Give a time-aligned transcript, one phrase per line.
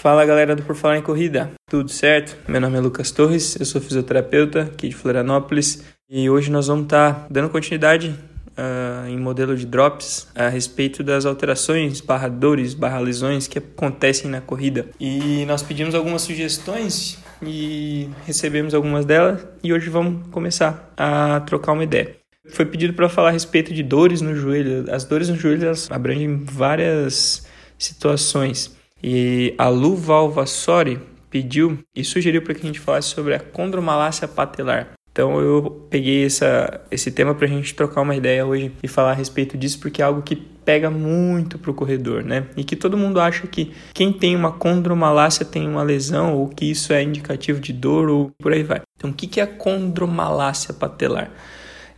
[0.00, 2.34] Fala galera do Por Falar em Corrida, tudo certo?
[2.48, 6.84] Meu nome é Lucas Torres, eu sou fisioterapeuta aqui de Florianópolis e hoje nós vamos
[6.84, 8.18] estar tá dando continuidade
[8.56, 14.30] uh, em modelo de drops a respeito das alterações, barra dores, barra lesões que acontecem
[14.30, 14.86] na corrida.
[14.98, 21.72] E nós pedimos algumas sugestões e recebemos algumas delas e hoje vamos começar a trocar
[21.72, 22.16] uma ideia.
[22.48, 24.86] Foi pedido para falar a respeito de dores no joelho.
[24.90, 27.46] As dores no joelho elas abrangem várias
[27.76, 28.79] situações.
[29.02, 34.26] E a Lu Valvassori pediu e sugeriu para que a gente falasse sobre a condromalácia
[34.26, 34.90] patelar.
[35.12, 39.10] Então eu peguei essa, esse tema para a gente trocar uma ideia hoje e falar
[39.10, 42.46] a respeito disso, porque é algo que pega muito para o corredor, né?
[42.56, 46.70] E que todo mundo acha que quem tem uma condromalácia tem uma lesão ou que
[46.70, 48.82] isso é indicativo de dor ou por aí vai.
[48.96, 51.30] Então o que é a condromalácia patelar?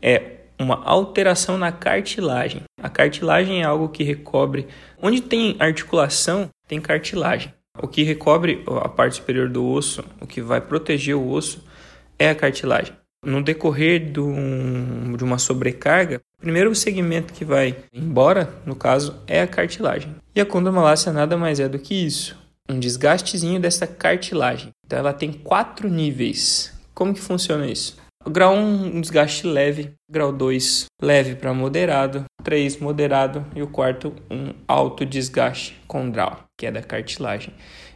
[0.00, 2.62] É uma alteração na cartilagem.
[2.82, 4.68] A cartilagem é algo que recobre.
[5.00, 7.52] Onde tem articulação, tem cartilagem.
[7.78, 11.62] O que recobre a parte superior do osso, o que vai proteger o osso,
[12.18, 12.94] é a cartilagem.
[13.24, 14.26] No decorrer do,
[15.16, 20.16] de uma sobrecarga, o primeiro segmento que vai embora, no caso, é a cartilagem.
[20.34, 22.38] E a condromalácia nada mais é do que isso,
[22.68, 24.70] um desgastezinho dessa cartilagem.
[24.86, 26.72] Então ela tem quatro níveis.
[26.94, 28.01] Como que funciona isso?
[28.28, 29.92] Grau 1, um desgaste leve.
[30.08, 32.24] Grau 2, leve para moderado.
[32.42, 33.44] 3, moderado.
[33.54, 37.52] E o quarto, um alto desgaste condral, que é da cartilagem.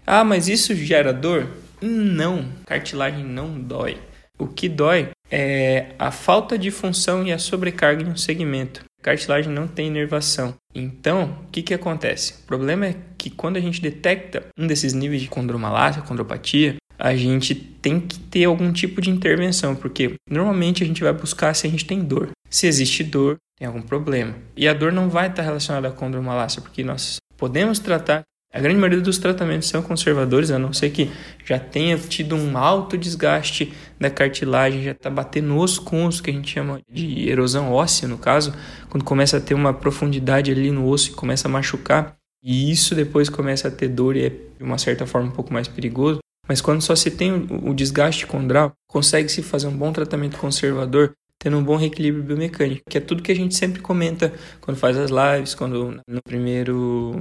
[0.06, 1.48] Ah, mas isso gera dor?
[1.80, 3.98] Não, cartilagem não dói.
[4.38, 8.84] O que dói é a falta de função e a sobrecarga em um segmento.
[9.02, 10.54] Cartilagem não tem inervação.
[10.74, 12.34] Então, o que, que acontece?
[12.42, 17.14] O problema é que quando a gente detecta um desses níveis de condromalácia, condropatia, a
[17.14, 21.66] gente tem que ter algum tipo de intervenção, porque normalmente a gente vai buscar se
[21.66, 22.30] a gente tem dor.
[22.48, 24.34] Se existe dor, tem algum problema.
[24.56, 28.22] E a dor não vai estar relacionada à condromalácia, porque nós podemos tratar.
[28.52, 31.10] A grande maioria dos tratamentos são conservadores, a não ser que
[31.44, 36.30] já tenha tido um alto desgaste da cartilagem, já está batendo osso com osso, que
[36.30, 38.54] a gente chama de erosão óssea, no caso,
[38.88, 42.16] quando começa a ter uma profundidade ali no osso e começa a machucar.
[42.42, 45.52] E isso depois começa a ter dor e é, de uma certa forma, um pouco
[45.52, 46.20] mais perigoso.
[46.48, 51.56] Mas quando só se tem o desgaste condral, consegue-se fazer um bom tratamento conservador, tendo
[51.56, 55.10] um bom reequilíbrio biomecânico, que é tudo que a gente sempre comenta quando faz as
[55.10, 57.14] lives, quando no primeiro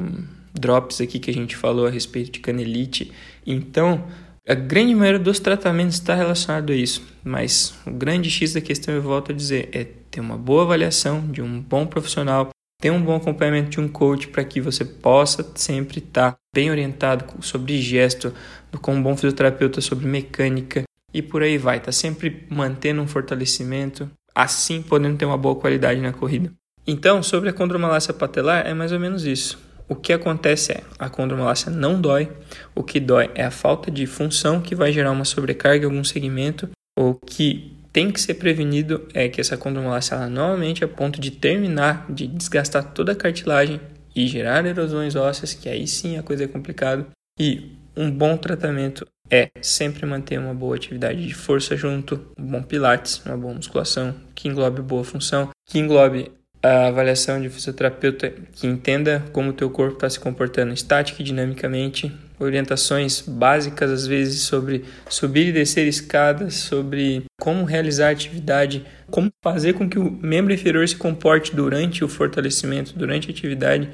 [0.53, 3.11] drops aqui que a gente falou a respeito de canelite.
[3.45, 4.05] Então,
[4.47, 8.93] a grande maioria dos tratamentos está relacionado a isso, mas o grande X da questão,
[8.93, 12.49] eu volto a dizer, é ter uma boa avaliação de um bom profissional
[12.79, 16.69] ter um bom acompanhamento de um coach para que você possa sempre estar tá bem
[16.69, 18.33] orientado sobre gesto,
[18.81, 20.83] com um bom fisioterapeuta sobre mecânica
[21.13, 21.79] e por aí vai.
[21.79, 26.51] Tá sempre mantendo um fortalecimento, assim podendo ter uma boa qualidade na corrida.
[26.85, 29.57] Então, sobre a condromalácia patelar, é mais ou menos isso.
[29.87, 32.31] O que acontece é, a condromalácia não dói,
[32.73, 36.03] o que dói é a falta de função que vai gerar uma sobrecarga em algum
[36.03, 41.17] segmento, ou que tem que ser prevenido é que essa condromalácia ela normalmente a ponto
[41.17, 43.79] de terminar de desgastar toda a cartilagem
[44.13, 47.07] e gerar erosões ósseas, que aí sim a coisa é complicada.
[47.39, 52.61] E um bom tratamento é sempre manter uma boa atividade de força junto, um bom
[52.61, 56.29] pilates, uma boa musculação, que englobe boa função, que englobe
[56.61, 61.25] a avaliação de fisioterapeuta que entenda como o teu corpo está se comportando estática e
[61.25, 69.29] dinamicamente, orientações básicas às vezes sobre subir e descer escadas, sobre como realizar atividade, como
[69.43, 73.89] fazer com que o membro inferior se comporte durante o fortalecimento, durante a atividade,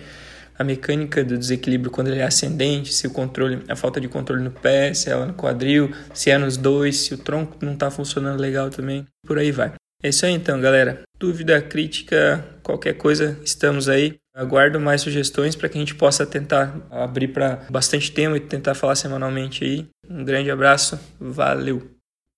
[0.58, 4.44] a mecânica do desequilíbrio quando ele é ascendente, se o controle, a falta de controle
[4.44, 7.90] no pé, se é no quadril, se é nos dois, se o tronco não está
[7.90, 9.74] funcionando legal também, por aí vai.
[10.04, 11.02] É isso aí então, galera.
[11.20, 14.21] Dúvida, crítica, qualquer coisa, estamos aí.
[14.34, 18.74] Aguardo mais sugestões para que a gente possa tentar abrir para bastante tempo e tentar
[18.74, 19.88] falar semanalmente aí.
[20.10, 22.01] Um grande abraço, valeu!